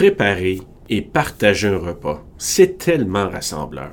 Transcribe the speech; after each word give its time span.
préparer 0.00 0.62
et 0.88 1.02
partager 1.02 1.68
un 1.68 1.76
repas. 1.76 2.24
C'est 2.38 2.78
tellement 2.78 3.28
rassembleur. 3.28 3.92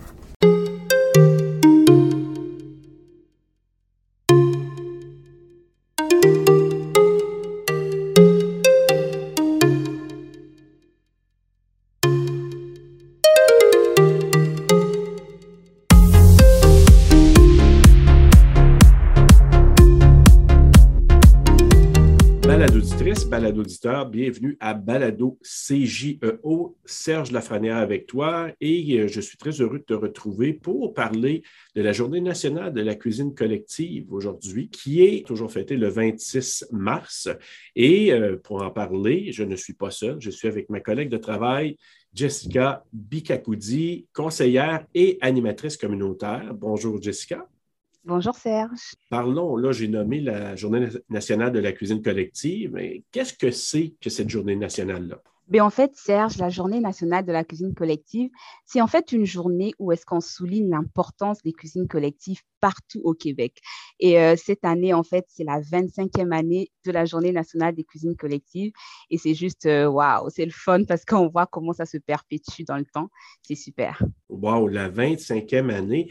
Bienvenue 24.12 24.58
à 24.60 24.74
Balado 24.74 25.40
CJEO. 25.42 26.76
Serge 26.84 27.32
Lafrenière 27.32 27.78
avec 27.78 28.06
toi 28.06 28.50
et 28.60 29.00
euh, 29.00 29.08
je 29.08 29.22
suis 29.22 29.38
très 29.38 29.62
heureux 29.62 29.80
de 29.80 29.86
te 29.86 29.94
retrouver 29.94 30.52
pour 30.52 30.94
parler 30.94 31.42
de 31.74 31.82
la 31.82 31.94
Journée 31.94 32.20
nationale 32.20 32.74
de 32.74 32.82
la 32.82 32.96
cuisine 32.96 33.34
collective 33.34 34.12
aujourd'hui, 34.12 34.70
qui 34.70 35.04
est 35.04 35.26
toujours 35.26 35.50
fêtée 35.50 35.78
le 35.78 35.88
26 35.88 36.66
mars. 36.74 37.30
Et 37.78 38.12
euh, 38.12 38.36
pour 38.36 38.62
en 38.62 38.72
parler, 38.72 39.32
je 39.32 39.44
ne 39.44 39.56
suis 39.56 39.74
pas 39.74 39.90
seul, 39.90 40.18
je 40.20 40.30
suis 40.30 40.50
avec 40.50 40.70
ma 40.70 40.82
collègue 40.82 41.10
de 41.10 41.16
travail, 41.16 41.78
Jessica 42.14 42.84
Bikakoudi, 42.92 44.08
conseillère 44.12 44.86
et 44.94 45.18
animatrice 45.22 45.78
communautaire. 45.78 46.54
Bonjour 46.54 47.02
Jessica. 47.02 47.48
Bonjour 48.08 48.36
Serge. 48.36 48.96
Parlons, 49.10 49.58
là, 49.58 49.74
j'ai 49.74 49.90
nommé 49.90 50.22
la 50.22 50.56
Journée 50.56 50.88
nationale 51.10 51.52
de 51.52 51.60
la 51.60 51.74
cuisine 51.74 52.02
collective. 52.02 52.78
Qu'est-ce 53.12 53.34
que 53.34 53.52
c'est 53.52 53.96
que 54.00 54.10
cette 54.10 54.30
journée 54.30 54.56
nationale-là? 54.56 55.22
Mais 55.50 55.60
en 55.60 55.70
fait, 55.70 55.92
Serge, 55.94 56.38
la 56.38 56.48
journée 56.48 56.80
nationale 56.80 57.26
de 57.26 57.34
la 57.34 57.44
cuisine 57.44 57.74
collective, 57.74 58.30
c'est 58.66 58.80
en 58.80 58.88
fait 58.88 59.12
une 59.12 59.26
journée 59.26 59.74
où 59.78 59.92
est-ce 59.92 60.06
qu'on 60.06 60.22
souligne 60.22 60.70
l'importance 60.70 61.44
des 61.44 61.52
cuisines 61.52 61.90
collectives 61.90 62.40
partout 62.62 63.02
au 63.04 63.14
Québec. 63.14 63.60
Et 64.00 64.22
euh, 64.22 64.38
cette 64.38 64.64
année, 64.64 64.94
en 64.94 65.04
fait, 65.04 65.26
c'est 65.28 65.44
la 65.44 65.60
25e 65.60 66.34
année 66.34 66.72
de 66.86 66.92
la 66.92 67.04
journée 67.04 67.34
nationale 67.34 67.76
des 67.76 67.84
cuisines 67.84 68.16
collectives. 68.16 68.72
Et 69.10 69.18
c'est 69.18 69.34
juste, 69.34 69.66
euh, 69.66 69.88
waouh, 69.88 70.30
c'est 70.30 70.46
le 70.46 70.52
fun 70.52 70.86
parce 70.86 71.04
qu'on 71.04 71.28
voit 71.28 71.46
comment 71.46 71.74
ça 71.74 71.86
se 71.86 71.98
perpétue 71.98 72.64
dans 72.66 72.78
le 72.78 72.86
temps. 72.86 73.10
C'est 73.42 73.56
super. 73.56 74.02
Waouh, 74.30 74.70
la 74.70 74.90
25e 74.90 75.74
année. 75.74 76.10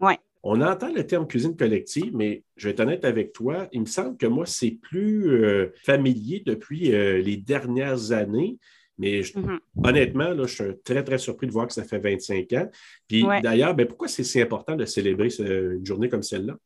Ouais. 0.00 0.20
On 0.42 0.60
entend 0.60 0.92
le 0.92 1.06
terme 1.06 1.26
cuisine 1.26 1.56
collective, 1.56 2.10
mais 2.14 2.42
je 2.56 2.66
vais 2.66 2.72
être 2.72 2.80
honnête 2.80 3.04
avec 3.04 3.32
toi, 3.32 3.68
il 3.72 3.82
me 3.82 3.86
semble 3.86 4.16
que 4.16 4.26
moi, 4.26 4.44
c'est 4.44 4.72
plus 4.72 5.30
euh, 5.30 5.72
familier 5.84 6.42
depuis 6.44 6.92
euh, 6.94 7.20
les 7.20 7.36
dernières 7.36 8.10
années. 8.10 8.58
Mais 8.98 9.20
mm-hmm. 9.20 9.58
honnêtement, 9.84 10.30
là, 10.30 10.46
je 10.46 10.54
suis 10.54 10.78
très, 10.84 11.02
très 11.04 11.18
surpris 11.18 11.46
de 11.46 11.52
voir 11.52 11.66
que 11.66 11.72
ça 11.72 11.84
fait 11.84 11.98
25 11.98 12.52
ans. 12.54 12.68
Puis 13.08 13.24
d'ailleurs, 13.42 13.74
ben, 13.74 13.86
pourquoi 13.86 14.08
c'est 14.08 14.24
si 14.24 14.40
important 14.40 14.76
de 14.76 14.84
célébrer 14.84 15.28
une 15.38 15.86
journée 15.86 16.08
comme 16.08 16.22
celle-là? 16.22 16.56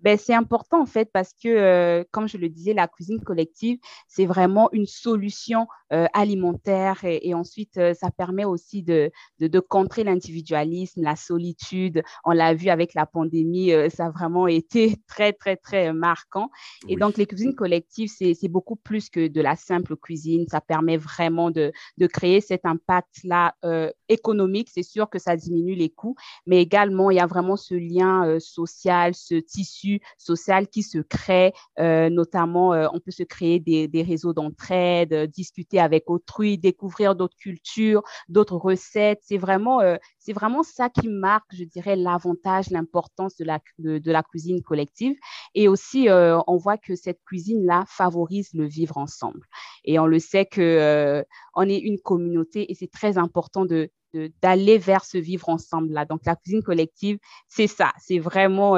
Ben, 0.00 0.18
c'est 0.18 0.34
important 0.34 0.82
en 0.82 0.86
fait 0.86 1.10
parce 1.10 1.32
que, 1.32 1.48
euh, 1.48 2.04
comme 2.10 2.28
je 2.28 2.36
le 2.36 2.48
disais, 2.48 2.74
la 2.74 2.86
cuisine 2.86 3.20
collective, 3.22 3.78
c'est 4.08 4.26
vraiment 4.26 4.68
une 4.72 4.86
solution 4.86 5.66
euh, 5.92 6.06
alimentaire 6.12 7.00
et, 7.04 7.32
ensuite, 7.32 7.78
euh, 7.78 7.94
ça 7.94 8.10
permet 8.10 8.44
aussi 8.44 8.82
de, 8.82 9.10
de, 9.40 9.60
contrer 9.60 10.04
l'individualisme, 10.04 11.02
la 11.02 11.16
solitude. 11.16 12.02
On 12.24 12.32
l'a 12.32 12.52
vu 12.52 12.68
avec 12.68 12.92
la 12.92 13.06
pandémie, 13.06 13.72
ça 13.90 14.06
a 14.06 14.10
vraiment 14.10 14.46
été 14.46 14.96
très, 15.08 15.32
très, 15.32 15.56
très 15.56 15.92
marquant. 15.92 16.50
Et 16.88 16.96
donc, 16.96 17.16
les 17.16 17.26
cuisines 17.26 17.54
collectives, 17.54 18.10
c'est 18.10 18.48
beaucoup 18.48 18.76
plus 18.76 19.08
que 19.08 19.28
de 19.28 19.40
la 19.40 19.56
simple 19.56 19.96
cuisine. 19.96 20.46
Ça 20.50 20.60
permet 20.60 20.98
vraiment 20.98 21.50
de, 21.50 21.72
de 21.96 22.06
créer 22.06 22.40
cet 22.40 22.66
impact-là 22.66 23.54
économique. 24.08 24.68
C'est 24.72 24.82
sûr 24.82 25.08
que 25.10 25.18
ça 25.18 25.36
diminue 25.36 25.74
les 25.74 25.90
coûts, 25.90 26.16
mais 26.46 26.60
également, 26.62 27.10
il 27.10 27.16
y 27.16 27.20
a 27.20 27.26
vraiment 27.26 27.56
ce 27.56 27.74
lien 27.74 28.38
social, 28.40 29.14
ce 29.14 29.34
tissu 29.34 30.00
social 30.18 30.68
qui 30.68 30.82
se 30.82 30.98
crée, 30.98 31.52
euh, 31.78 32.10
notamment 32.10 32.72
euh, 32.72 32.86
on 32.92 33.00
peut 33.00 33.10
se 33.10 33.22
créer 33.22 33.60
des, 33.60 34.02
réseaux 34.02 34.32
d'entraide, 34.32 35.12
euh, 35.12 35.26
discuter 35.26 35.80
avec 35.80 36.08
autrui, 36.10 36.58
découvrir 36.58 37.14
d'autres 37.14 37.36
cultures, 37.36 38.02
d'autres 38.28 38.56
recettes. 38.56 39.20
C'est 39.22 39.38
vraiment, 39.38 39.80
c'est 40.26 40.32
vraiment 40.32 40.64
ça 40.64 40.90
qui 40.90 41.08
marque, 41.08 41.54
je 41.54 41.62
dirais, 41.62 41.94
l'avantage, 41.94 42.70
l'importance 42.70 43.36
de 43.36 43.44
la, 43.44 43.60
de, 43.78 44.10
la 44.10 44.24
cuisine 44.24 44.60
collective. 44.60 45.16
Et 45.54 45.68
aussi, 45.68 46.08
on 46.10 46.56
voit 46.56 46.78
que 46.78 46.96
cette 46.96 47.20
cuisine-là 47.24 47.84
favorise 47.86 48.52
le 48.52 48.66
vivre 48.66 48.98
ensemble. 48.98 49.46
Et 49.84 50.00
on 50.00 50.06
le 50.06 50.18
sait 50.18 50.44
que 50.44 51.24
on 51.54 51.68
est 51.68 51.78
une 51.78 52.00
communauté 52.00 52.70
et 52.70 52.74
c'est 52.74 52.90
très 52.90 53.18
important 53.18 53.66
de, 53.66 53.88
d'aller 54.42 54.78
vers 54.78 55.04
ce 55.04 55.16
vivre 55.18 55.48
ensemble 55.48 55.92
là. 55.92 56.04
Donc 56.04 56.22
la 56.26 56.34
cuisine 56.34 56.64
collective, 56.64 57.18
c'est 57.46 57.68
ça, 57.68 57.92
c'est 57.98 58.18
vraiment 58.18 58.76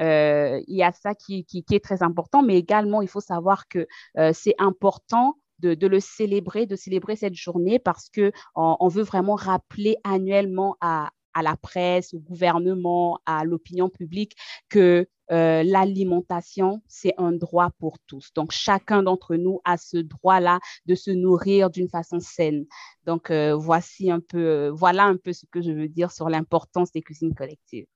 euh, 0.00 0.60
il 0.66 0.76
y 0.76 0.82
a 0.82 0.92
ça 0.92 1.14
qui, 1.14 1.46
est 1.70 1.84
très 1.84 2.02
important, 2.02 2.42
mais 2.42 2.56
également, 2.56 3.02
il 3.02 3.08
faut 3.08 3.20
savoir 3.20 3.68
que 3.68 3.86
euh, 4.16 4.32
c'est 4.32 4.54
important 4.58 5.36
de, 5.60 5.86
le 5.86 6.00
célébrer, 6.00 6.66
de 6.66 6.76
célébrer 6.76 7.16
cette 7.16 7.34
journée 7.34 7.78
parce 7.78 8.08
qu'on 8.10 8.32
on 8.54 8.88
veut 8.88 9.02
vraiment 9.02 9.34
rappeler 9.34 9.96
annuellement 10.04 10.76
à, 10.80 11.10
la 11.40 11.56
presse, 11.56 12.14
au 12.14 12.18
gouvernement, 12.18 13.20
à 13.24 13.44
l'opinion 13.44 13.88
publique 13.88 14.34
que 14.68 15.06
euh, 15.30 15.62
l'alimentation, 15.62 16.82
c'est 16.88 17.14
un 17.16 17.30
droit 17.30 17.70
pour 17.78 18.00
tous. 18.08 18.32
Donc, 18.34 18.50
chacun 18.50 19.04
d'entre 19.04 19.36
nous 19.36 19.60
a 19.64 19.76
ce 19.76 19.98
droit-là 19.98 20.58
de 20.86 20.96
se 20.96 21.12
nourrir 21.12 21.70
d'une 21.70 21.88
façon 21.88 22.18
saine. 22.18 22.64
Donc, 23.06 23.30
voici 23.30 24.10
un 24.10 24.18
peu, 24.18 24.68
voilà 24.70 25.04
un 25.04 25.16
peu 25.16 25.32
ce 25.32 25.46
que 25.46 25.62
je 25.62 25.70
veux 25.70 25.88
dire 25.88 26.10
sur 26.10 26.28
l'importance 26.28 26.90
des 26.90 27.02
cuisines 27.02 27.36
collectives. 27.36 27.86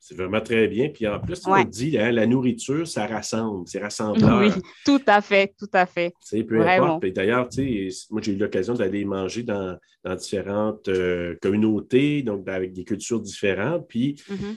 C'est 0.00 0.14
vraiment 0.16 0.40
très 0.40 0.68
bien. 0.68 0.88
Puis 0.88 1.06
en 1.06 1.18
plus, 1.18 1.42
on 1.46 1.62
dit, 1.64 1.98
hein, 1.98 2.12
la 2.12 2.26
nourriture, 2.26 2.86
ça 2.86 3.06
rassemble, 3.06 3.66
c'est 3.66 3.80
rassembleur. 3.80 4.40
Oui, 4.40 4.50
tout 4.84 5.02
à 5.06 5.20
fait, 5.20 5.54
tout 5.58 5.68
à 5.72 5.86
fait. 5.86 6.14
C'est 6.20 6.44
peu 6.44 6.66
importe. 6.66 7.04
d'ailleurs, 7.06 7.48
moi, 8.10 8.22
j'ai 8.22 8.32
eu 8.32 8.36
l'occasion 8.36 8.74
d'aller 8.74 9.04
manger 9.04 9.42
dans, 9.42 9.76
différentes 10.16 10.88
euh, 10.88 11.36
communautés, 11.42 12.22
donc 12.22 12.48
avec 12.48 12.72
des 12.72 12.84
cultures 12.84 13.20
différentes. 13.20 13.86
Puis 13.88 14.14
mm-hmm. 14.30 14.56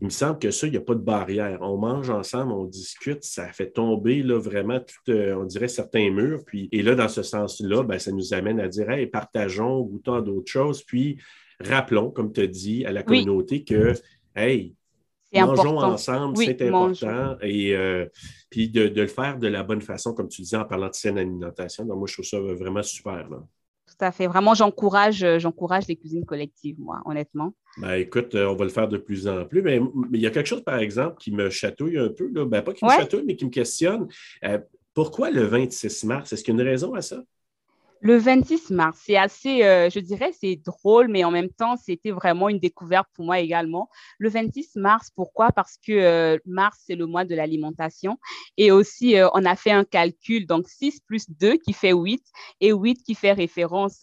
il 0.00 0.04
me 0.04 0.10
semble 0.10 0.38
que 0.38 0.52
ça, 0.52 0.68
il 0.68 0.70
n'y 0.70 0.76
a 0.76 0.82
pas 0.82 0.94
de 0.94 1.00
barrière. 1.00 1.58
On 1.62 1.76
mange 1.76 2.08
ensemble, 2.08 2.52
on 2.52 2.66
discute, 2.66 3.24
ça 3.24 3.48
fait 3.48 3.70
tomber 3.70 4.22
là, 4.22 4.38
vraiment, 4.38 4.78
tout, 4.78 5.10
euh, 5.10 5.34
on 5.34 5.44
dirait, 5.44 5.66
certains 5.66 6.12
murs. 6.12 6.44
Puis, 6.46 6.68
et 6.70 6.82
là, 6.82 6.94
dans 6.94 7.08
ce 7.08 7.24
sens-là, 7.24 7.82
ben, 7.82 7.98
ça 7.98 8.12
nous 8.12 8.32
amène 8.34 8.60
à 8.60 8.68
dire, 8.68 8.88
hey, 8.90 9.08
partageons, 9.08 9.80
goûtons 9.80 10.20
d'autres 10.20 10.52
choses. 10.52 10.84
Puis 10.84 11.18
rappelons, 11.58 12.10
comme 12.10 12.32
tu 12.32 12.42
as 12.42 12.46
dit, 12.46 12.84
à 12.84 12.92
la 12.92 13.02
communauté 13.02 13.64
que, 13.64 13.94
hey, 14.36 14.76
Mangeons 15.40 15.78
ensemble, 15.78 16.36
c'est 16.36 16.62
important. 16.62 17.36
Et 17.42 17.74
euh, 17.74 18.06
puis 18.50 18.68
de, 18.68 18.82
le 18.82 19.06
faire 19.06 19.38
de 19.38 19.48
la 19.48 19.62
bonne 19.62 19.80
façon, 19.80 20.12
comme 20.12 20.28
tu 20.28 20.42
disais, 20.42 20.56
en 20.56 20.64
parlant 20.64 20.88
de 20.88 20.94
saine 20.94 21.18
alimentation. 21.18 21.84
Donc, 21.84 21.98
moi, 21.98 22.06
je 22.06 22.14
trouve 22.14 22.24
ça 22.24 22.38
vraiment 22.40 22.82
super. 22.82 23.28
Tout 23.28 24.04
à 24.04 24.12
fait. 24.12 24.26
Vraiment, 24.26 24.54
j'encourage, 24.54 25.22
euh, 25.22 25.38
j'encourage 25.38 25.86
les 25.88 25.96
cuisines 25.96 26.24
collectives, 26.24 26.78
moi, 26.78 27.00
honnêtement. 27.04 27.54
Ben, 27.78 27.94
écoute, 27.94 28.34
euh, 28.34 28.48
on 28.48 28.54
va 28.54 28.64
le 28.64 28.70
faire 28.70 28.88
de 28.88 28.98
plus 28.98 29.26
en 29.26 29.44
plus. 29.44 29.62
Mais, 29.62 29.80
il 30.12 30.20
y 30.20 30.26
a 30.26 30.30
quelque 30.30 30.46
chose, 30.46 30.64
par 30.64 30.78
exemple, 30.78 31.16
qui 31.18 31.32
me 31.32 31.48
chatouille 31.50 31.98
un 31.98 32.08
peu. 32.08 32.30
Là. 32.32 32.44
Ben, 32.44 32.62
pas 32.62 32.74
qui 32.74 32.84
me 32.84 32.90
chatouille, 32.90 33.24
mais 33.26 33.36
qui 33.36 33.46
me 33.46 33.50
questionne. 33.50 34.08
pourquoi 34.94 35.30
le 35.30 35.44
26 35.44 36.04
mars? 36.04 36.32
Est-ce 36.32 36.44
qu'il 36.44 36.54
y 36.54 36.58
a 36.58 36.62
une 36.62 36.68
raison 36.68 36.94
à 36.94 37.00
ça? 37.00 37.22
Le 38.04 38.16
26 38.16 38.70
mars, 38.70 38.98
c'est 39.04 39.16
assez, 39.16 39.62
euh, 39.62 39.88
je 39.88 40.00
dirais, 40.00 40.32
c'est 40.32 40.56
drôle, 40.56 41.06
mais 41.06 41.22
en 41.22 41.30
même 41.30 41.50
temps, 41.50 41.76
c'était 41.76 42.10
vraiment 42.10 42.48
une 42.48 42.58
découverte 42.58 43.06
pour 43.14 43.24
moi 43.24 43.38
également. 43.38 43.88
Le 44.18 44.28
26 44.28 44.74
mars, 44.74 45.12
pourquoi? 45.14 45.52
Parce 45.52 45.76
que 45.76 45.92
euh, 45.92 46.36
mars, 46.44 46.80
c'est 46.84 46.96
le 46.96 47.06
mois 47.06 47.24
de 47.24 47.36
l'alimentation. 47.36 48.18
Et 48.56 48.72
aussi, 48.72 49.16
euh, 49.16 49.28
on 49.34 49.44
a 49.44 49.54
fait 49.54 49.70
un 49.70 49.84
calcul, 49.84 50.46
donc 50.48 50.68
6 50.68 50.98
plus 51.06 51.30
2 51.30 51.58
qui 51.58 51.72
fait 51.72 51.92
8, 51.92 52.24
et 52.60 52.72
8 52.72 53.04
qui 53.04 53.14
fait 53.14 53.32
référence 53.34 54.00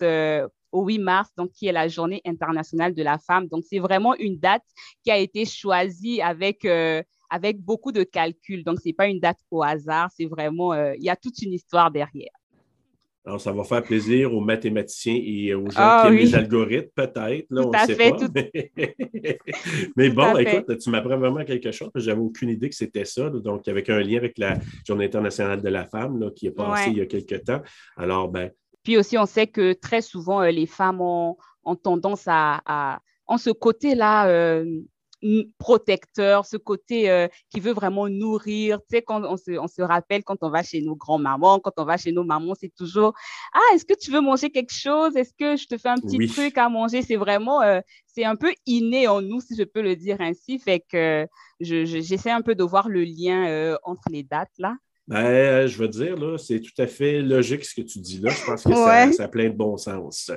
au 0.72 0.86
8 0.86 1.00
mars, 1.00 1.30
donc 1.36 1.52
qui 1.52 1.68
est 1.68 1.74
la 1.74 1.90
journée 1.90 2.22
internationale 2.26 2.96
de 2.96 3.04
la 3.04 3.18
femme. 3.18 3.48
Donc, 3.50 3.66
c'est 3.70 3.80
vraiment 3.80 4.16
une 4.16 4.40
date 4.40 4.64
qui 5.04 5.12
a 5.12 5.18
été 5.18 5.44
choisie 5.44 6.22
avec 6.22 6.66
avec 7.32 7.60
beaucoup 7.60 7.92
de 7.92 8.04
calculs. 8.04 8.64
Donc, 8.64 8.80
ce 8.80 8.88
n'est 8.88 8.94
pas 8.94 9.08
une 9.08 9.20
date 9.20 9.40
au 9.52 9.62
hasard, 9.62 10.10
c'est 10.16 10.26
vraiment, 10.26 10.74
il 10.94 11.04
y 11.04 11.10
a 11.10 11.18
toute 11.18 11.42
une 11.42 11.52
histoire 11.54 11.92
derrière. 11.92 12.39
Alors, 13.26 13.42
ça 13.42 13.52
va 13.52 13.64
faire 13.64 13.84
plaisir 13.84 14.34
aux 14.34 14.40
mathématiciens 14.40 15.20
et 15.22 15.54
aux 15.54 15.70
gens 15.70 15.78
ah 15.78 16.02
qui 16.04 16.08
aiment 16.08 16.20
les 16.20 16.36
algorithmes, 16.36 16.90
peut-être. 16.96 17.46
Là, 17.50 17.62
on 17.66 17.72
ne 17.72 17.78
sait 17.78 17.96
pas. 17.96 18.18
Mais, 19.96 20.10
bon, 20.10 20.38
écoute, 20.38 20.78
tu 20.80 20.90
m'apprends 20.90 21.18
vraiment 21.18 21.44
quelque 21.44 21.72
chose. 21.72 21.90
J'avais 21.96 22.22
aucune 22.22 22.50
idée 22.50 22.70
que 22.70 22.76
c'était 22.76 23.06
ça. 23.06 23.30
Donc, 23.30 23.68
avec 23.68 23.90
un 23.90 24.00
lien 24.00 24.18
avec 24.18 24.38
la 24.38 24.58
Journée 24.88 25.06
internationale 25.06 25.62
de 25.62 25.70
la 25.70 25.86
femme 25.86 26.32
qui 26.34 26.48
est 26.48 26.52
passée 26.52 26.92
il 26.92 26.98
y 26.98 27.02
a 27.02 27.06
quelques 27.06 27.44
temps. 27.44 27.62
Alors, 27.98 28.30
ben. 28.30 28.52
Puis 28.84 28.98
aussi, 28.98 29.18
on 29.18 29.26
sait 29.26 29.48
que 29.48 29.74
très 29.74 30.02
souvent, 30.02 30.42
euh, 30.42 30.52
les 30.52 30.66
femmes 30.66 31.02
ont, 31.02 31.36
tendance 31.84 32.24
à, 32.26 32.62
à, 32.66 33.00
en 33.28 33.38
ce 33.38 33.52
côté-là, 33.52 34.28
euh, 34.28 34.66
protecteur, 35.58 36.46
ce 36.46 36.58
côté 36.58 37.10
euh, 37.10 37.28
qui 37.50 37.60
veut 37.60 37.74
vraiment 37.74 38.08
nourrir. 38.08 38.80
Tu 38.82 38.98
sais, 38.98 39.02
quand 39.02 39.24
on 39.24 39.38
se, 39.38 39.58
on 39.58 39.68
se 39.68 39.82
rappelle 39.82 40.24
quand 40.24 40.38
on 40.42 40.50
va 40.50 40.64
chez 40.64 40.82
nos 40.82 40.96
grands-mamans, 40.96 41.60
quand 41.60 41.74
on 41.78 41.86
va 41.86 41.98
chez 41.98 42.12
nos 42.12 42.24
mamans, 42.24 42.56
c'est 42.60 42.74
toujours 42.74 43.14
Ah, 43.54 43.76
est-ce 43.76 43.86
que 43.86 43.94
tu 44.00 44.12
veux 44.12 44.22
manger 44.22 44.50
quelque 44.50 44.74
chose? 44.74 45.16
Est-ce 45.16 45.34
que 45.38 45.58
je 45.58 45.68
te 45.68 45.78
fais 45.78 45.90
un 45.90 45.98
petit 45.98 46.28
truc 46.28 46.58
à 46.58 46.70
manger? 46.70 47.02
C'est 47.02 47.18
vraiment, 47.18 47.62
euh, 47.62 47.82
c'est 48.08 48.26
un 48.26 48.36
peu 48.36 48.54
inné 48.66 49.08
en 49.08 49.22
nous, 49.22 49.42
si 49.42 49.56
je 49.56 49.64
peux 49.64 49.82
le 49.82 49.96
dire 49.96 50.18
ainsi. 50.20 50.60
Fait 50.60 50.80
que 50.80 51.28
j'essaie 51.60 52.32
un 52.32 52.42
peu 52.42 52.56
de 52.56 52.64
voir 52.64 52.90
le 52.90 53.04
lien 53.04 53.48
euh, 53.48 53.78
entre 53.84 54.04
les 54.10 54.24
dates 54.24 54.58
là. 54.58 54.76
Ben, 55.10 55.66
je 55.66 55.76
veux 55.80 55.88
dire, 55.88 56.16
là, 56.18 56.38
c'est 56.38 56.60
tout 56.60 56.80
à 56.80 56.86
fait 56.86 57.24
logique 57.24 57.66
ce 57.66 57.74
que 57.74 57.82
tu 57.82 57.98
dis 57.98 58.20
là. 58.20 58.30
Je 58.30 58.46
pense 58.46 58.64
que 58.64 58.74
ça, 58.76 59.12
ça, 59.12 59.24
a 59.24 59.28
plein 59.28 59.50
de 59.50 59.56
bon 59.56 59.76
sens. 59.76 60.30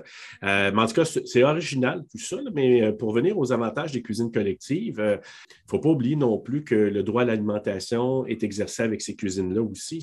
Euh, 0.43 0.73
mais 0.73 0.81
en 0.81 0.87
tout 0.87 0.95
cas, 0.95 1.05
c'est 1.05 1.43
original 1.43 2.03
tout 2.11 2.19
ça, 2.19 2.39
mais 2.55 2.83
euh, 2.83 2.93
pour 2.93 3.13
venir 3.13 3.37
aux 3.37 3.53
avantages 3.53 3.93
des 3.93 4.01
cuisines 4.01 4.33
collectives, 4.33 4.97
il 4.99 5.11
ne 5.11 5.19
faut 5.69 5.79
pas 5.79 5.91
oublier 5.91 6.17
non 6.17 6.39
plus 6.39 6.65
que 6.65 6.75
le 6.75 7.03
droit 7.03 7.21
à 7.21 7.25
l'alimentation 7.27 8.25
est 8.25 8.43
exercé 8.43 8.83
avec 8.83 9.03
ces 9.03 9.15
cuisines-là 9.15 9.61
aussi. 9.61 10.03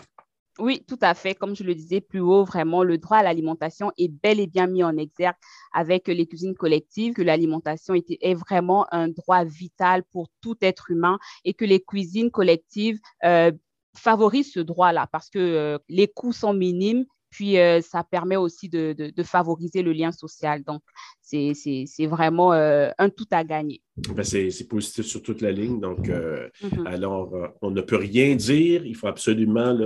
Oui, 0.59 0.83
tout 0.85 0.99
à 1.01 1.13
fait. 1.13 1.33
Comme 1.33 1.55
je 1.55 1.63
le 1.63 1.73
disais 1.73 2.01
plus 2.01 2.19
haut, 2.19 2.43
vraiment, 2.43 2.83
le 2.83 2.97
droit 2.97 3.17
à 3.17 3.23
l'alimentation 3.23 3.91
est 3.97 4.09
bel 4.09 4.39
et 4.39 4.47
bien 4.47 4.67
mis 4.67 4.83
en 4.83 4.97
exergue 4.97 5.35
avec 5.73 6.07
les 6.09 6.27
cuisines 6.27 6.55
collectives, 6.55 7.13
que 7.13 7.21
l'alimentation 7.21 7.95
est, 7.95 8.33
vraiment 8.35 8.85
un 8.91 9.07
droit 9.07 9.43
vital 9.45 10.03
pour 10.11 10.27
tout 10.41 10.57
être 10.61 10.91
humain 10.91 11.17
et 11.45 11.53
que 11.53 11.65
les 11.65 11.79
cuisines 11.79 12.29
collectives 12.29 12.99
euh, 13.23 13.51
favorisent 13.95 14.53
ce 14.53 14.59
droit-là 14.59 15.07
parce 15.11 15.29
que 15.29 15.39
euh, 15.39 15.77
les 15.89 16.07
coûts 16.07 16.33
sont 16.33 16.53
minimes 16.53 17.05
puis 17.29 17.59
euh, 17.59 17.79
ça 17.81 18.03
permet 18.03 18.37
aussi 18.37 18.69
de, 18.69 19.13
favoriser 19.23 19.83
le 19.83 19.91
lien 19.91 20.11
social. 20.11 20.63
Donc, 20.63 20.81
c'est 21.21 22.07
vraiment 22.07 22.53
un 22.53 23.09
tout 23.15 23.27
à 23.29 23.43
gagner. 23.43 23.83
Ben, 24.15 24.23
c'est 24.23 24.67
positif 24.67 25.05
sur 25.05 25.21
toute 25.21 25.41
la 25.41 25.51
ligne. 25.51 25.79
Donc, 25.79 26.07
mm-hmm. 26.07 26.87
alors, 26.87 27.31
on 27.61 27.69
ne 27.69 27.81
peut 27.81 27.97
rien 27.97 28.35
dire. 28.35 28.83
Il 28.83 28.95
faut 28.95 29.05
absolument 29.05 29.77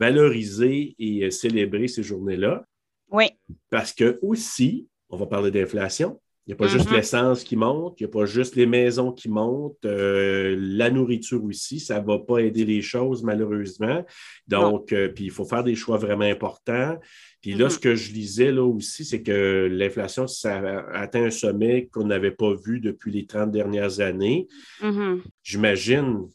valoriser 0.00 0.96
et 0.98 1.30
célébrer 1.30 1.86
ces 1.86 2.02
journées-là. 2.02 2.64
Oui. 3.12 3.26
Parce 3.70 3.92
que 3.92 4.18
aussi, 4.22 4.88
on 5.08 5.16
va 5.16 5.26
parler 5.26 5.52
d'inflation. 5.52 6.20
Il 6.46 6.50
n'y 6.50 6.54
a 6.54 6.56
pas 6.58 6.68
juste 6.68 6.88
mm-hmm. 6.88 6.94
l'essence 6.94 7.42
qui 7.42 7.56
monte, 7.56 8.00
il 8.00 8.04
n'y 8.04 8.08
a 8.08 8.12
pas 8.12 8.24
juste 8.24 8.54
les 8.54 8.66
maisons 8.66 9.10
qui 9.10 9.28
montent, 9.28 9.84
euh, 9.84 10.54
la 10.56 10.90
nourriture 10.90 11.42
aussi, 11.42 11.80
ça 11.80 12.00
ne 12.00 12.06
va 12.06 12.20
pas 12.20 12.38
aider 12.38 12.64
les 12.64 12.82
choses 12.82 13.24
malheureusement. 13.24 14.04
Donc, 14.46 14.92
euh, 14.92 15.08
puis 15.08 15.24
il 15.24 15.30
faut 15.32 15.44
faire 15.44 15.64
des 15.64 15.74
choix 15.74 15.98
vraiment 15.98 16.24
importants. 16.24 17.00
Puis 17.40 17.54
là, 17.54 17.68
ce 17.68 17.78
mm-hmm. 17.78 17.80
que 17.80 17.94
je 17.96 18.12
lisais 18.12 18.52
là 18.52 18.64
aussi, 18.64 19.04
c'est 19.04 19.22
que 19.22 19.68
l'inflation, 19.68 20.28
ça 20.28 20.58
a 20.58 21.00
atteint 21.00 21.24
un 21.24 21.30
sommet 21.30 21.88
qu'on 21.92 22.04
n'avait 22.04 22.30
pas 22.30 22.54
vu 22.54 22.78
depuis 22.78 23.10
les 23.10 23.26
30 23.26 23.50
dernières 23.50 23.98
années. 23.98 24.46
Mm-hmm. 24.82 25.22
J'imagine 25.42 26.28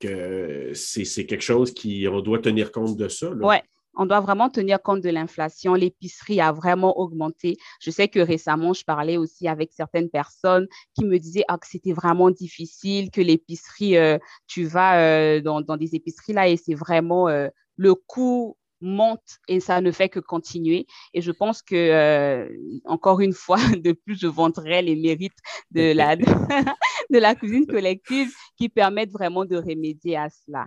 que 0.00 0.70
c'est 0.72 1.26
quelque 1.26 1.44
chose 1.44 1.74
qui, 1.74 2.08
on 2.08 2.20
doit 2.22 2.38
tenir 2.38 2.72
compte 2.72 2.96
de 2.96 3.08
ça. 3.08 3.30
Oui, 3.30 3.56
on 3.94 4.06
doit 4.06 4.20
vraiment 4.20 4.48
tenir 4.48 4.80
compte 4.82 5.00
de 5.00 5.10
l'inflation. 5.10 5.74
L'épicerie 5.74 6.40
a 6.40 6.52
vraiment 6.52 6.98
augmenté. 6.98 7.56
Je 7.80 7.90
sais 7.90 8.08
que 8.08 8.20
récemment, 8.20 8.72
je 8.72 8.84
parlais 8.84 9.16
aussi 9.16 9.48
avec 9.48 9.72
certaines 9.72 10.10
personnes 10.10 10.66
qui 10.94 11.04
me 11.04 11.18
disaient 11.18 11.44
ah, 11.48 11.58
que 11.58 11.66
c'était 11.66 11.92
vraiment 11.92 12.30
difficile, 12.30 13.10
que 13.10 13.20
l'épicerie, 13.20 13.96
euh, 13.96 14.18
tu 14.46 14.64
vas 14.64 14.98
euh, 14.98 15.40
dans, 15.40 15.76
des 15.76 15.94
épiceries 15.94 16.32
là 16.32 16.48
et 16.48 16.56
c'est 16.56 16.74
vraiment 16.74 17.28
euh, 17.28 17.48
le 17.76 17.94
coût 17.94 18.56
monte 18.80 19.38
et 19.46 19.60
ça 19.60 19.80
ne 19.80 19.90
fait 19.92 20.08
que 20.08 20.20
continuer. 20.20 20.86
Et 21.14 21.20
je 21.20 21.30
pense 21.30 21.62
que, 21.62 22.48
encore 22.84 23.20
une 23.20 23.32
fois, 23.32 23.56
de 23.84 23.92
plus, 23.92 24.18
je 24.18 24.26
vanterai 24.26 24.82
les 24.82 24.96
mérites 24.96 25.38
de 25.70 25.92
la, 25.92 26.16
de 27.10 27.18
la 27.18 27.34
cuisine 27.34 27.66
collective 27.66 28.32
qui 28.56 28.68
permettent 28.68 29.12
vraiment 29.12 29.44
de 29.44 29.56
remédier 29.56 30.16
à 30.16 30.28
cela. 30.30 30.66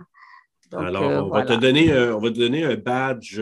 Alors, 0.72 1.02
euh, 1.02 1.22
on, 1.22 1.28
va 1.28 1.44
te 1.44 1.52
donner, 1.54 1.92
on 1.92 2.18
va 2.18 2.30
te 2.30 2.38
donner 2.38 2.64
un 2.64 2.76
badge 2.76 3.40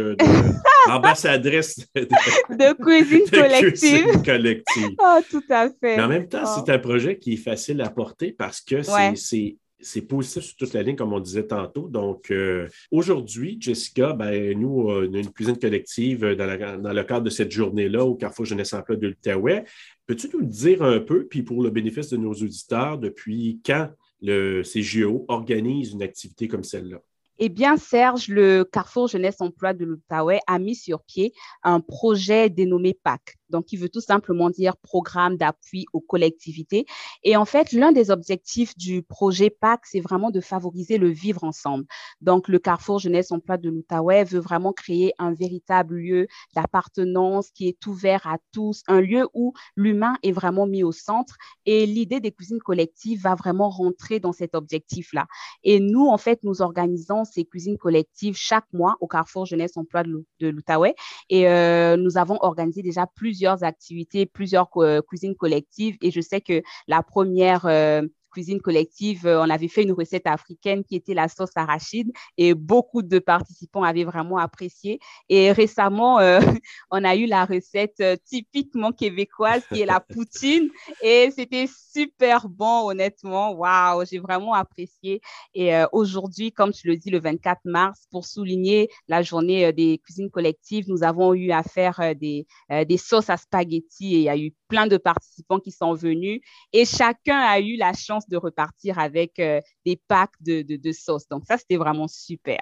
d'ambassadrice 0.87 1.87
de, 1.95 2.83
cuisine 2.83 3.29
collective. 3.31 4.23
collective. 4.25 4.91
oh, 4.99 5.19
tout 5.31 5.43
à 5.49 5.69
fait. 5.69 5.97
Mais 5.97 6.03
en 6.03 6.09
même 6.09 6.29
temps, 6.29 6.45
c'est 6.47 6.71
oh. 6.71 6.75
un 6.75 6.79
projet 6.79 7.19
qui 7.19 7.35
est 7.35 7.39
facile 7.39 7.81
à 7.81 7.89
porter 7.89 8.33
parce 8.33 8.61
que 8.61 8.83
c'est 8.83 10.03
positif 10.03 10.43
sur 10.43 10.57
toute 10.57 10.73
la 10.73 10.83
ligne, 10.83 10.97
comme 10.97 11.13
on 11.13 11.21
disait 11.21 11.47
tantôt. 11.47 11.89
Donc, 11.89 12.31
euh, 12.31 12.69
aujourd'hui, 12.91 13.59
Jessica, 13.61 14.13
ben, 14.13 14.59
nous, 14.59 14.87
on 14.89 15.15
a 15.15 15.19
une 15.19 15.31
cuisine 15.31 15.59
collective 15.59 16.25
dans, 16.35 16.81
dans 16.81 16.93
le 16.93 17.05
cadre 17.05 17.23
de 17.23 17.31
cette 17.31 17.51
journée-là 17.51 18.05
au 18.05 18.15
Carrefour 18.15 18.47
Jeunesse 18.47 18.73
Emploi 18.73 18.97
de 18.97 19.09
l'Outaouais. 19.09 19.65
Peux-tu 20.07 20.29
nous 20.33 20.45
dire 20.45 20.83
un 20.83 21.01
peu, 21.01 21.27
puis 21.27 21.43
pour 21.43 21.63
le 21.63 21.71
bénéfice 21.71 22.11
de 22.11 22.17
nos 22.17 22.33
auditeurs, 22.33 22.99
depuis 22.99 23.61
quand 23.65 23.91
le 24.23 24.63
CGO 24.63 25.25
organise 25.29 25.93
une 25.93 26.03
activité 26.03 26.49
comme 26.49 26.65
celle-là? 26.65 27.01
Eh 27.41 27.49
bien, 27.49 27.77
Serge, 27.77 28.29
le 28.29 28.63
Carrefour 28.63 29.09
Jeunesse 29.09 29.41
Emploi 29.41 29.75
de 29.75 29.85
l'Outaouais 29.85 30.39
a 30.47 30.61
mis 30.61 30.77
sur 30.77 31.03
pied 31.03 31.33
un 31.65 31.81
projet 31.81 32.49
dénommé 32.49 32.95
PAC, 32.95 33.39
donc 33.51 33.65
qui 33.65 33.77
veut 33.77 33.89
tout 33.89 34.01
simplement 34.01 34.51
dire 34.51 34.77
Programme 34.77 35.37
d'appui 35.37 35.87
aux 35.93 36.01
collectivités. 36.01 36.87
Et 37.25 37.37
en 37.37 37.45
fait, 37.45 37.73
l'un 37.73 37.91
des 37.91 38.13
objectifs 38.13 38.77
du 38.77 39.03
projet 39.03 39.51
PAC, 39.51 39.81
c'est 39.85 40.01
vraiment 40.01 40.31
de 40.31 40.41
favoriser 40.41 40.97
le 40.97 41.09
vivre 41.09 41.43
ensemble. 41.43 41.87
Donc, 42.21 42.47
le 42.47 42.61
Carrefour 42.61 43.01
Jeunesse 43.01 43.33
Emploi 43.33 43.57
de 43.57 43.69
l'Outaouais 43.69 44.23
veut 44.23 44.39
vraiment 44.39 44.73
créer 44.73 45.13
un 45.19 45.35
véritable 45.35 45.97
lieu 45.97 46.29
d'appartenance 46.55 47.51
qui 47.51 47.67
est 47.67 47.85
ouvert 47.89 48.29
à 48.29 48.39
tous, 48.53 48.83
un 48.87 49.01
lieu 49.01 49.27
où 49.35 49.55
l'humain 49.75 50.17
est 50.23 50.33
vraiment 50.33 50.69
mis 50.69 50.85
au 50.85 50.93
centre. 50.93 51.37
Et 51.67 51.85
l'idée 51.87 52.21
des 52.21 52.31
cuisines 52.31 52.61
collectives 52.61 53.23
va 53.23 53.35
vraiment 53.35 53.71
rentrer 53.71 54.21
dans 54.21 54.33
cet 54.33 54.55
objectif-là. 54.55 55.27
Et 55.65 55.81
nous, 55.81 56.07
en 56.07 56.19
fait, 56.19 56.39
nous 56.45 56.63
organisons 56.63 57.24
ces 57.25 57.45
cuisines 57.45 57.79
collectives 57.79 58.37
chaque 58.37 58.67
mois 58.73 58.97
au 59.01 59.07
Carrefour 59.07 59.47
Jeunesse 59.47 59.77
Emploi 59.77 60.03
de 60.05 60.49
l'Outaouais. 60.49 60.95
Et 61.31 61.49
euh, 61.49 61.97
nous 61.97 62.19
avons 62.19 62.39
organisé 62.41 62.83
déjà 62.83 63.07
plusieurs 63.07 63.65
activités, 63.65 64.27
plusieurs 64.27 64.69
euh, 64.77 65.01
cuisines 65.03 65.35
collectives. 65.35 65.97
Et 66.03 66.11
je 66.11 66.21
sais 66.21 66.41
que 66.41 66.63
la 66.87 67.03
première 67.03 67.67
euh, 67.67 68.03
cuisine 68.35 68.61
collective, 68.61 69.27
euh, 69.27 69.41
on 69.41 69.49
avait 69.49 69.69
fait 69.69 69.85
une 69.85 69.93
recette 69.93 70.27
africaine 70.27 70.83
qui 70.85 70.97
était 70.97 71.15
la 71.15 71.29
sauce 71.29 71.55
arachide 71.55 72.11
et 72.37 72.53
beaucoup 72.53 73.03
de 73.03 73.19
participants 73.21 73.85
avaient 73.85 74.05
vraiment 74.05 74.39
apprécié. 74.39 74.99
Et 75.29 75.53
récemment, 75.53 76.19
euh, 76.19 76.41
on 76.91 77.05
a 77.05 77.15
eu 77.15 77.27
la 77.27 77.45
recette 77.45 78.01
euh, 78.01 78.17
typiquement 78.25 78.91
québécoise 78.91 79.63
qui 79.73 79.83
est 79.83 79.87
la 79.87 80.01
poutine 80.15 80.69
et 81.01 81.31
c'était 81.31 81.69
super 81.69 82.49
bon, 82.49 82.89
honnêtement. 82.89 83.53
Waouh, 83.53 84.05
j'ai 84.11 84.19
vraiment 84.19 84.55
apprécié. 84.55 85.21
Et 85.55 85.71
aujourd'hui, 85.93 86.51
comme 86.51 86.73
tu 86.73 86.89
le 86.89 86.97
dis, 86.97 87.11
le 87.11 87.21
24 87.21 87.61
mars, 87.65 88.07
pour 88.11 88.25
souligner 88.25 88.89
la 89.07 89.23
journée 89.23 89.73
des 89.73 89.99
cuisines 89.99 90.31
collectives, 90.31 90.87
nous 90.89 91.05
avons 91.05 91.35
eu 91.35 91.53
à 91.53 91.63
faire 91.63 92.15
des, 92.17 92.47
des 92.89 92.97
sauces 92.97 93.31
à 93.31 93.37
spaghetti 93.37 94.17
et 94.17 94.19
il 94.19 94.23
y 94.23 94.29
a 94.29 94.37
eu 94.37 94.53
plein 94.69 94.87
de 94.87 94.97
participants 94.97 95.61
qui 95.61 95.71
sont 95.71 95.95
venus 95.95 96.41
et 96.73 96.85
chacun 96.85 97.39
a 97.39 97.61
eu 97.61 97.77
la 97.77 97.93
chance 97.93 98.24
de 98.29 98.37
repartir 98.37 98.99
avec 98.99 99.39
euh, 99.39 99.61
des 99.85 100.01
packs 100.09 100.35
de, 100.41 100.63
de, 100.63 100.93
sauce. 100.93 101.29
Donc, 101.29 101.45
ça, 101.47 101.57
c'était 101.59 101.77
vraiment 101.77 102.09
super. 102.09 102.59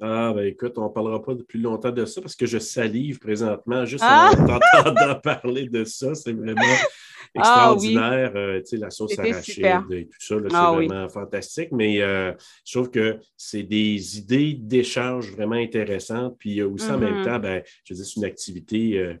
Ah, 0.00 0.32
ben 0.34 0.46
écoute, 0.46 0.76
on 0.76 0.88
ne 0.88 0.92
parlera 0.92 1.22
pas 1.22 1.34
depuis 1.34 1.60
longtemps 1.60 1.92
de 1.92 2.04
ça 2.04 2.20
parce 2.20 2.34
que 2.34 2.46
je 2.46 2.58
salive 2.58 3.20
présentement 3.20 3.84
juste 3.84 4.02
ah! 4.04 4.32
en 4.36 4.56
entendant 4.56 5.14
parler 5.22 5.68
de 5.68 5.84
ça. 5.84 6.16
C'est 6.16 6.32
vraiment 6.32 6.60
ah 6.60 7.38
extraordinaire. 7.38 8.32
Euh, 8.34 8.58
tu 8.58 8.66
sais, 8.66 8.76
la 8.76 8.90
sauce 8.90 9.16
arachide 9.16 9.84
et 9.92 10.06
tout 10.06 10.18
ça, 10.18 10.34
c'est 10.40 10.54
ah 10.56 10.72
vraiment 10.72 11.08
fantastique. 11.08 11.70
Mais 11.70 12.02
euh, 12.02 12.32
je 12.64 12.72
trouve 12.72 12.90
que 12.90 13.20
c'est 13.36 13.62
des 13.62 14.18
idées 14.18 14.54
d'échange 14.54 15.30
vraiment 15.30 15.56
intéressantes. 15.56 16.36
Puis 16.40 16.60
aussi 16.60 16.90
en 16.90 16.98
même 16.98 17.20
mm-hmm. 17.20 17.24
temps, 17.24 17.38
ben, 17.38 17.62
je 17.84 17.94
veux 17.94 17.98
dire, 17.98 18.06
c'est 18.06 18.16
une 18.16 18.24
activité 18.24 19.16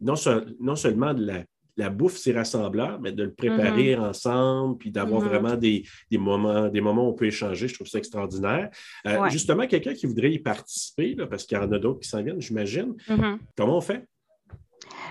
non, 0.00 0.14
non 0.58 0.74
seulement 0.74 1.14
de 1.14 1.24
la 1.24 1.44
la 1.80 1.90
bouffe, 1.90 2.16
c'est 2.16 2.32
rassembleur, 2.32 3.00
mais 3.00 3.12
de 3.12 3.24
le 3.24 3.32
préparer 3.32 3.94
mm-hmm. 3.94 4.00
ensemble, 4.00 4.78
puis 4.78 4.90
d'avoir 4.90 5.22
mm-hmm. 5.22 5.28
vraiment 5.28 5.56
des, 5.56 5.84
moments, 6.12 6.68
des 6.68 6.80
moments 6.80 7.06
où 7.06 7.10
on 7.10 7.14
peut 7.14 7.26
échanger, 7.26 7.68
je 7.68 7.74
trouve 7.74 7.86
ça 7.86 7.98
extraordinaire. 7.98 8.70
Euh, 9.06 9.28
justement, 9.30 9.66
quelqu'un 9.66 9.94
qui 9.94 10.06
voudrait 10.06 10.32
y 10.32 10.38
participer, 10.38 11.16
parce 11.28 11.44
qu'il 11.44 11.56
y 11.56 11.60
en 11.60 11.72
a 11.72 11.78
d'autres 11.78 12.00
qui 12.00 12.08
s'en 12.08 12.22
viennent, 12.22 12.40
j'imagine, 12.40 12.94
mm-hmm. 13.08 13.38
comment 13.56 13.78
on 13.78 13.80
fait? 13.80 14.06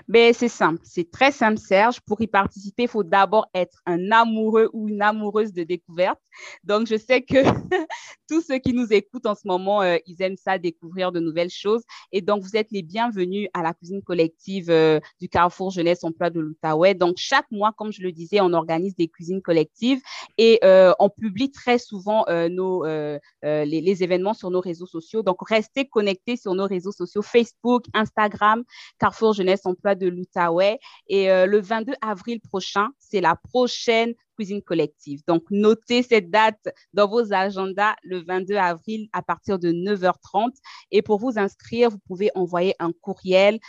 Ben, 0.07 0.33
c'est 0.33 0.49
simple, 0.49 0.79
c'est 0.83 1.09
très 1.11 1.31
simple, 1.31 1.59
Serge. 1.59 1.99
Pour 2.01 2.21
y 2.21 2.27
participer, 2.27 2.83
il 2.83 2.89
faut 2.89 3.03
d'abord 3.03 3.47
être 3.53 3.81
un 3.85 4.11
amoureux 4.11 4.69
ou 4.73 4.89
une 4.89 5.01
amoureuse 5.01 5.53
de 5.53 5.63
découverte. 5.63 6.19
Donc, 6.63 6.87
je 6.87 6.97
sais 6.97 7.21
que 7.21 7.43
tous 8.29 8.41
ceux 8.41 8.57
qui 8.57 8.73
nous 8.73 8.91
écoutent 8.91 9.25
en 9.25 9.35
ce 9.35 9.47
moment, 9.47 9.81
euh, 9.81 9.97
ils 10.05 10.21
aiment 10.21 10.37
ça, 10.37 10.57
découvrir 10.57 11.11
de 11.11 11.19
nouvelles 11.19 11.49
choses. 11.49 11.83
Et 12.11 12.21
donc, 12.21 12.43
vous 12.43 12.55
êtes 12.55 12.71
les 12.71 12.81
bienvenus 12.81 13.49
à 13.53 13.61
la 13.61 13.73
cuisine 13.73 14.01
collective 14.01 14.69
euh, 14.69 14.99
du 15.19 15.29
Carrefour 15.29 15.71
Jeunesse 15.71 16.03
Emploi 16.03 16.29
de 16.29 16.39
l'Outaouais. 16.39 16.95
Donc, 16.95 17.15
chaque 17.17 17.49
mois, 17.51 17.73
comme 17.77 17.91
je 17.91 18.01
le 18.01 18.11
disais, 18.11 18.41
on 18.41 18.53
organise 18.53 18.95
des 18.95 19.07
cuisines 19.07 19.41
collectives 19.41 20.01
et 20.37 20.59
euh, 20.63 20.93
on 20.99 21.09
publie 21.09 21.51
très 21.51 21.77
souvent 21.77 22.25
nos, 22.49 22.85
les, 22.85 23.65
les 23.65 24.03
événements 24.03 24.33
sur 24.33 24.49
nos 24.49 24.61
réseaux 24.61 24.85
sociaux. 24.85 25.23
Donc, 25.23 25.37
restez 25.47 25.85
connectés 25.85 26.35
sur 26.35 26.53
nos 26.53 26.65
réseaux 26.65 26.91
sociaux 26.91 27.21
Facebook, 27.21 27.85
Instagram, 27.93 28.63
Carrefour 28.99 29.33
Jeunesse 29.33 29.65
Emploi 29.65 29.68
de 29.73 30.07
l'Outaouais. 30.07 30.79
Et 31.07 31.31
euh, 31.31 31.45
le 31.45 31.59
22 31.59 31.93
avril 32.01 32.39
prochain, 32.41 32.89
c'est 32.99 33.21
la 33.21 33.35
prochaine 33.35 34.13
cuisine 34.35 34.61
collective. 34.61 35.21
Donc, 35.27 35.43
notez 35.51 36.03
cette 36.03 36.29
date 36.29 36.69
dans 36.93 37.07
vos 37.07 37.33
agendas 37.33 37.95
le 38.03 38.23
22 38.23 38.55
avril 38.55 39.09
à 39.13 39.21
partir 39.21 39.59
de 39.59 39.71
9h30. 39.71 40.51
Et 40.91 41.01
pour 41.01 41.19
vous 41.19 41.37
inscrire, 41.37 41.89
vous 41.89 41.99
pouvez 41.99 42.31
envoyer 42.35 42.75
un 42.79 42.91
courriel 43.01 43.59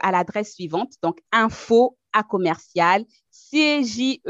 à 0.00 0.12
l'adresse 0.12 0.54
suivante, 0.54 0.92
donc 1.02 1.18
info 1.32 1.98
à 2.14 2.22
commercial 2.22 3.04
cjeo.qc.ca 3.30 4.20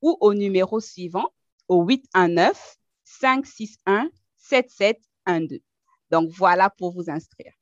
ou 0.00 0.16
au 0.20 0.34
numéro 0.34 0.80
suivant 0.80 1.28
au 1.66 1.84
819 1.84 2.78
561 3.04 4.10
7712. 4.36 5.60
Donc 6.10 6.30
voilà 6.30 6.70
pour 6.70 6.92
vous 6.92 7.10
inscrire. 7.10 7.57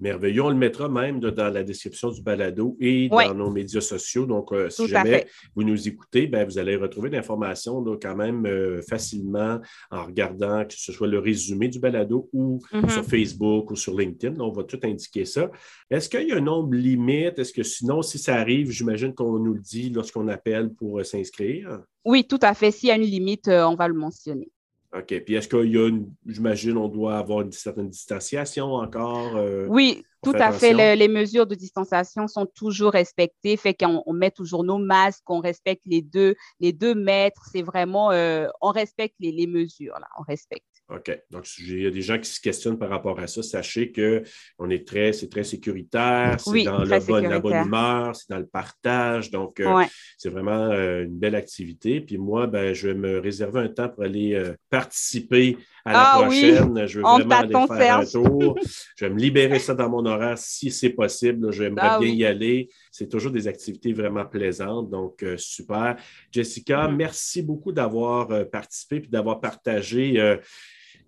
Merveilleux. 0.00 0.42
On 0.42 0.48
le 0.48 0.56
mettra 0.56 0.88
même 0.88 1.20
dans 1.20 1.52
la 1.52 1.62
description 1.62 2.10
du 2.10 2.22
balado 2.22 2.76
et 2.80 3.08
dans 3.08 3.34
nos 3.34 3.50
médias 3.50 3.80
sociaux. 3.80 4.26
Donc, 4.26 4.52
euh, 4.52 4.70
si 4.70 4.86
jamais 4.88 5.26
vous 5.54 5.62
nous 5.62 5.88
écoutez, 5.88 6.26
ben, 6.26 6.44
vous 6.44 6.58
allez 6.58 6.76
retrouver 6.76 7.10
l'information 7.10 7.84
quand 8.00 8.16
même 8.16 8.46
euh, 8.46 8.80
facilement 8.82 9.60
en 9.90 10.04
regardant 10.04 10.64
que 10.64 10.74
ce 10.74 10.92
soit 10.92 11.08
le 11.08 11.18
résumé 11.18 11.68
du 11.68 11.78
balado 11.78 12.28
ou 12.32 12.60
mm-hmm. 12.72 12.90
sur 12.90 13.04
Facebook 13.04 13.70
ou 13.70 13.76
sur 13.76 13.98
LinkedIn. 13.98 14.40
on 14.40 14.52
va 14.52 14.64
tout 14.64 14.80
indiquer 14.82 15.24
ça. 15.24 15.50
Est-ce 15.90 16.08
qu'il 16.08 16.28
y 16.28 16.32
a 16.32 16.36
un 16.36 16.40
nombre 16.40 16.74
limite? 16.74 17.38
Est-ce 17.38 17.52
que 17.52 17.62
sinon, 17.62 18.02
si 18.02 18.18
ça 18.18 18.36
arrive, 18.36 18.70
j'imagine 18.70 19.14
qu'on 19.14 19.38
nous 19.38 19.54
le 19.54 19.60
dit 19.60 19.90
lorsqu'on 19.90 20.28
appelle 20.28 20.72
pour 20.72 21.00
euh, 21.00 21.04
s'inscrire? 21.04 21.80
Oui, 22.04 22.26
tout 22.26 22.40
à 22.42 22.54
fait. 22.54 22.70
S'il 22.70 22.88
y 22.88 22.92
a 22.92 22.96
une 22.96 23.02
limite, 23.02 23.48
on 23.48 23.74
va 23.74 23.86
le 23.86 23.94
mentionner. 23.94 24.48
OK. 24.96 25.20
Puis 25.24 25.34
est-ce 25.34 25.48
qu'il 25.48 25.70
y 25.70 25.78
a 25.78 25.88
une, 25.88 26.12
j'imagine, 26.26 26.76
on 26.76 26.88
doit 26.88 27.18
avoir 27.18 27.42
une 27.42 27.52
certaine 27.52 27.88
distanciation 27.88 28.74
encore? 28.74 29.36
Euh, 29.36 29.66
oui, 29.68 30.04
tout 30.22 30.34
à 30.34 30.52
fait. 30.52 30.96
les 30.96 31.08
mesures 31.08 31.46
de 31.46 31.54
distanciation 31.54 32.26
sont 32.26 32.46
toujours 32.46 32.92
respectées. 32.92 33.56
Fait 33.56 33.74
qu'on 33.74 34.02
on 34.06 34.12
met 34.12 34.30
toujours 34.30 34.64
nos 34.64 34.78
masques, 34.78 35.28
on 35.28 35.40
respecte 35.40 35.82
les 35.86 36.02
deux, 36.02 36.34
les 36.60 36.72
deux 36.72 36.94
mètres. 36.94 37.42
C'est 37.52 37.62
vraiment, 37.62 38.10
euh, 38.12 38.48
on 38.60 38.70
respecte 38.70 39.16
les, 39.20 39.32
les 39.32 39.46
mesures, 39.46 39.98
là. 39.98 40.08
On 40.18 40.22
respecte. 40.22 40.64
OK. 40.90 41.18
Donc, 41.30 41.46
il 41.58 41.82
y 41.82 41.86
a 41.86 41.90
des 41.90 42.02
gens 42.02 42.18
qui 42.18 42.28
se 42.28 42.40
questionnent 42.40 42.78
par 42.78 42.88
rapport 42.88 43.18
à 43.20 43.26
ça. 43.26 43.42
Sachez 43.42 43.92
que 43.92 44.22
on 44.58 44.70
est 44.70 44.86
très, 44.86 45.12
c'est 45.12 45.28
très 45.28 45.44
sécuritaire, 45.44 46.36
c'est 46.40 46.64
dans 46.64 46.82
la 46.82 46.98
bonne 47.38 47.54
humeur, 47.54 48.16
c'est 48.16 48.28
dans 48.28 48.38
le 48.38 48.46
partage. 48.46 49.30
Donc, 49.30 49.60
euh, 49.60 49.84
c'est 50.18 50.30
vraiment 50.30 50.70
euh, 50.70 51.04
une 51.04 51.18
belle 51.18 51.36
activité. 51.36 52.00
Puis 52.00 52.18
moi, 52.18 52.46
ben, 52.46 52.74
je 52.74 52.88
vais 52.88 52.94
me 52.94 53.20
réserver 53.20 53.60
un 53.60 53.68
temps 53.68 53.88
pour 53.88 54.02
aller 54.02 54.34
euh, 54.34 54.54
participer 54.68 55.56
à 55.84 55.92
la 55.92 56.02
ah 56.02 56.22
prochaine. 56.22 56.86
Je 56.86 56.98
veux 56.98 57.04
vraiment 57.04 57.36
aller 57.36 57.78
faire 57.78 57.98
un 57.98 58.04
tour. 58.04 58.58
je 58.96 59.04
vais 59.04 59.10
me 59.10 59.18
libérer 59.18 59.60
ça 59.60 59.74
dans 59.74 59.88
mon 59.88 60.04
horaire 60.10 60.38
si 60.38 60.70
c'est 60.70 60.90
possible. 60.90 61.52
J'aimerais 61.52 61.88
ah 61.88 61.98
bien 61.98 62.12
y 62.12 62.24
aller. 62.24 62.68
C'est 62.90 63.08
toujours 63.08 63.32
des 63.32 63.48
activités 63.48 63.92
vraiment 63.92 64.24
plaisantes. 64.24 64.90
Donc, 64.90 65.24
super. 65.36 65.96
Jessica, 66.30 66.86
mm-hmm. 66.86 66.96
merci 66.96 67.42
beaucoup 67.42 67.72
d'avoir 67.72 68.28
participé 68.50 68.96
et 68.96 69.08
d'avoir 69.08 69.40
partagé 69.40 70.38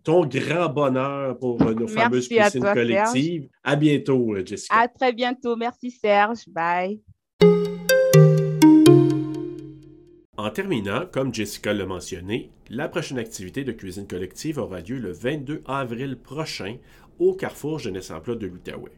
ton 0.02 0.26
grand 0.26 0.68
bonheur 0.68 1.38
pour 1.38 1.60
euh, 1.62 1.74
nos 1.74 1.88
fameuses 1.88 2.28
piscines 2.28 2.62
collectives. 2.62 3.48
À 3.62 3.76
bientôt, 3.76 4.34
euh, 4.34 4.44
Jessica. 4.44 4.76
À 4.76 4.88
très 4.88 5.12
bientôt. 5.12 5.56
Merci, 5.56 5.90
Serge. 5.90 6.48
Bye. 6.48 7.00
En 10.36 10.50
terminant, 10.50 11.06
comme 11.12 11.32
Jessica 11.32 11.72
l'a 11.72 11.86
mentionné, 11.86 12.50
la 12.68 12.88
prochaine 12.88 13.18
activité 13.18 13.64
de 13.64 13.72
cuisine 13.72 14.08
collective 14.08 14.58
aura 14.58 14.80
lieu 14.80 14.98
le 14.98 15.12
22 15.12 15.62
avril 15.66 16.16
prochain 16.16 16.78
au 17.18 17.34
Carrefour 17.34 17.78
Jeunesse 17.78 18.10
Emploi 18.10 18.36
de 18.36 18.46
l'Outaouais. 18.46 18.92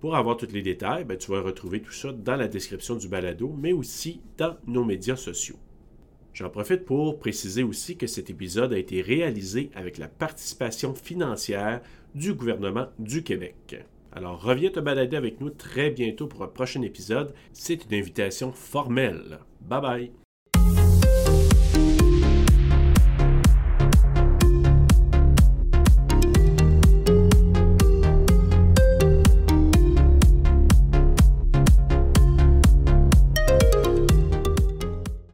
Pour 0.00 0.16
avoir 0.16 0.36
tous 0.36 0.50
les 0.52 0.62
détails, 0.62 1.04
ben, 1.04 1.16
tu 1.16 1.30
vas 1.30 1.40
retrouver 1.40 1.80
tout 1.80 1.92
ça 1.92 2.12
dans 2.12 2.36
la 2.36 2.48
description 2.48 2.96
du 2.96 3.08
balado, 3.08 3.54
mais 3.56 3.72
aussi 3.72 4.20
dans 4.36 4.56
nos 4.66 4.84
médias 4.84 5.16
sociaux. 5.16 5.58
J'en 6.34 6.48
profite 6.48 6.84
pour 6.84 7.18
préciser 7.18 7.62
aussi 7.62 7.96
que 7.96 8.06
cet 8.06 8.30
épisode 8.30 8.72
a 8.72 8.78
été 8.78 9.02
réalisé 9.02 9.70
avec 9.74 9.98
la 9.98 10.08
participation 10.08 10.94
financière 10.94 11.82
du 12.14 12.34
gouvernement 12.34 12.88
du 12.98 13.22
Québec. 13.22 13.76
Alors 14.12 14.42
reviens 14.42 14.70
te 14.70 14.80
balader 14.80 15.16
avec 15.16 15.40
nous 15.40 15.50
très 15.50 15.90
bientôt 15.90 16.26
pour 16.26 16.42
un 16.42 16.48
prochain 16.48 16.82
épisode. 16.82 17.34
C'est 17.52 17.84
une 17.84 17.94
invitation 17.94 18.52
formelle. 18.52 19.38
Bye 19.60 19.80
bye. 19.80 20.21